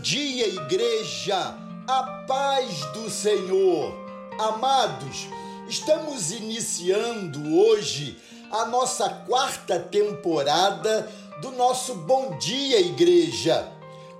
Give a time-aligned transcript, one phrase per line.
[0.00, 1.54] dia, igreja,
[1.86, 3.94] a paz do Senhor.
[4.38, 5.28] Amados,
[5.68, 8.16] estamos iniciando hoje
[8.50, 11.10] a nossa quarta temporada
[11.42, 13.70] do nosso Bom Dia, igreja.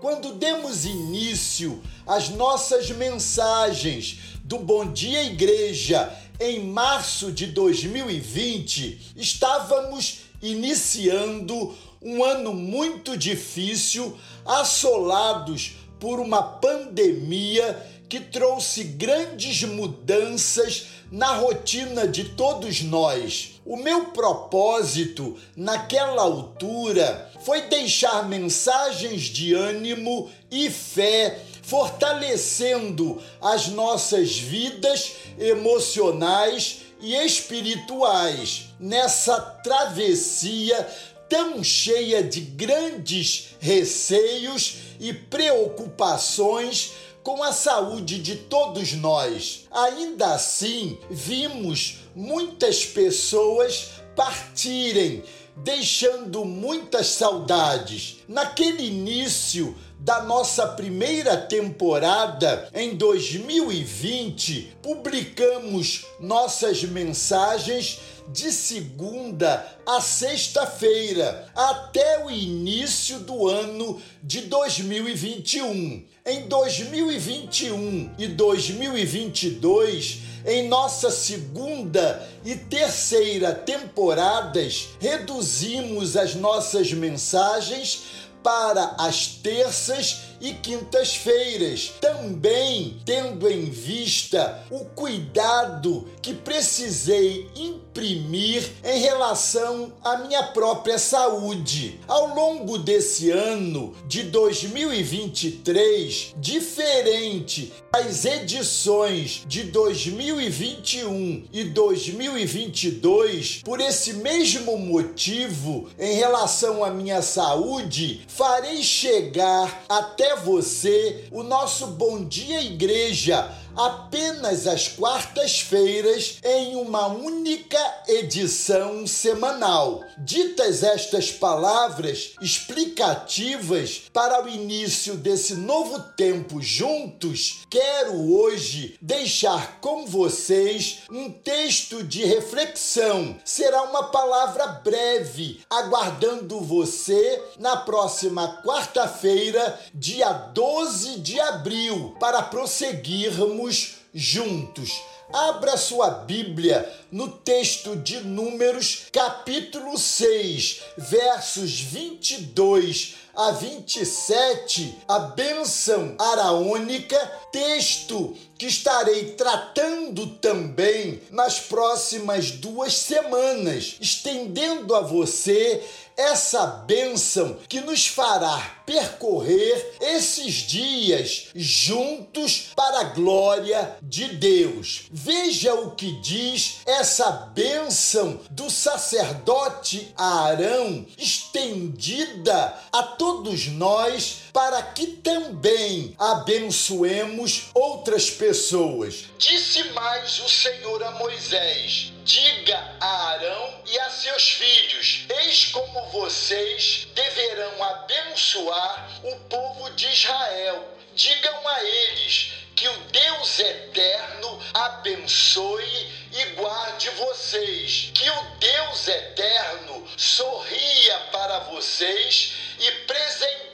[0.00, 10.22] Quando demos início às nossas mensagens do Bom Dia, igreja, em março de 2020, estávamos
[10.42, 22.06] iniciando um ano muito difícil, assolados por uma pandemia que trouxe grandes mudanças na rotina
[22.06, 23.60] de todos nós.
[23.66, 34.38] O meu propósito naquela altura foi deixar mensagens de ânimo e fé, fortalecendo as nossas
[34.38, 40.88] vidas emocionais e espirituais nessa travessia
[41.28, 49.66] tão cheia de grandes receios e preocupações com a saúde de todos nós.
[49.70, 55.22] Ainda assim, vimos muitas pessoas partirem,
[55.54, 58.18] deixando muitas saudades.
[58.26, 68.00] Naquele início da nossa primeira temporada em 2020, publicamos nossas mensagens
[68.32, 76.04] de segunda a sexta-feira até o início do ano de 2021.
[76.26, 88.02] Em 2021 e 2022, em nossa segunda e terceira temporadas, reduzimos as nossas mensagens
[88.42, 99.00] para as terças e quintas-feiras, também tendo em vista o cuidado que precisei imprimir em
[99.00, 101.98] relação à minha própria saúde.
[102.06, 114.14] Ao longo desse ano de 2023, diferente das edições de 2021 e 2022, por esse
[114.14, 122.62] mesmo motivo, em relação à minha saúde, farei chegar até você o nosso Bom Dia
[122.62, 130.02] Igreja apenas às quartas-feiras em uma única edição semanal.
[130.18, 140.06] Ditas estas palavras explicativas para o início desse novo tempo juntos, quero hoje deixar com
[140.06, 143.36] vocês um texto de reflexão.
[143.44, 153.96] Será uma palavra breve, aguardando você na próxima quarta-feira, dia 12 de abril, para prosseguirmos
[154.14, 155.00] juntos.
[155.32, 166.16] Abra sua Bíblia no texto de Números, capítulo 6, versos 22 a 27, a bênção
[166.18, 167.16] araônica,
[167.52, 175.84] texto que estarei tratando também nas próximas duas semanas, estendendo a você
[176.18, 185.02] essa bênção que nos fará percorrer esses dias juntos para a glória de Deus.
[185.12, 195.06] Veja o que diz essa bênção do sacerdote Arão, estendida a todos nós, para que
[195.06, 199.26] também abençoemos outras pessoas.
[199.38, 205.87] Disse mais o Senhor a Moisés: Diga a Arão e a seus filhos: Eis como
[206.10, 210.88] vocês deverão abençoar o povo de Israel.
[211.14, 218.12] Digam a eles que o Deus eterno abençoe e guarde vocês.
[218.14, 223.67] Que o Deus eterno sorria para vocês e presenteie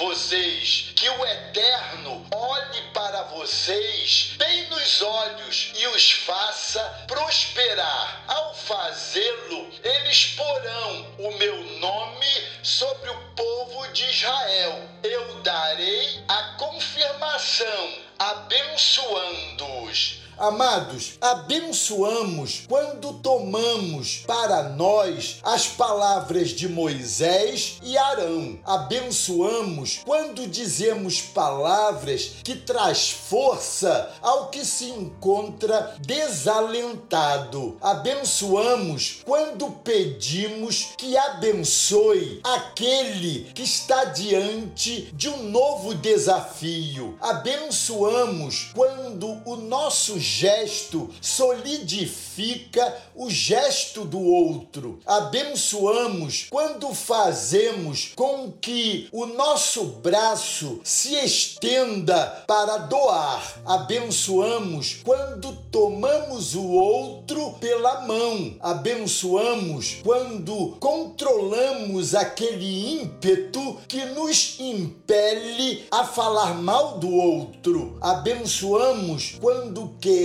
[0.00, 0.92] vocês.
[0.96, 8.24] Que o eterno olhe para vocês bem nos olhos e os faça prosperar.
[8.26, 12.26] Ao fazê-lo, eles porão o meu nome
[12.62, 14.88] sobre o povo de Israel.
[15.02, 27.76] Eu darei a confirmação, abençoando-os Amados, abençoamos quando tomamos para nós as palavras de Moisés
[27.82, 28.58] e Arão.
[28.64, 37.76] Abençoamos quando dizemos palavras que traz força ao que se encontra desalentado.
[37.78, 47.18] Abençoamos quando pedimos que abençoe aquele que está diante de um novo desafio.
[47.20, 55.00] Abençoamos quando o nosso gesto solidifica o gesto do outro.
[55.04, 63.60] Abençoamos quando fazemos com que o nosso braço se estenda para doar.
[63.66, 68.54] Abençoamos quando tomamos o outro pela mão.
[68.60, 77.98] Abençoamos quando controlamos aquele ímpeto que nos impele a falar mal do outro.
[78.00, 80.19] Abençoamos quando queremos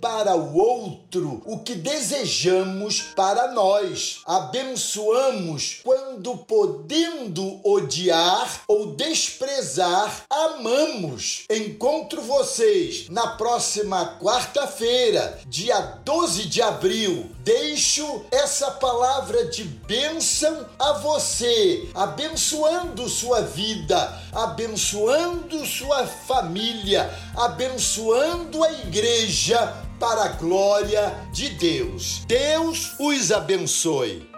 [0.00, 4.20] para o outro o que desejamos para nós.
[4.26, 11.44] Abençoamos quando, podendo odiar ou desprezar, amamos.
[11.50, 17.30] Encontro vocês na próxima quarta-feira, dia 12 de abril.
[17.44, 28.72] Deixo essa palavra de bênção a você, abençoando sua vida, abençoando sua família, abençoando a
[28.94, 32.22] igreja para a glória de Deus.
[32.28, 34.33] Deus os abençoe.